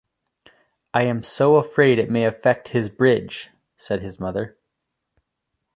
[0.95, 4.57] "I am so afraid it may affect his bridge," said his mother.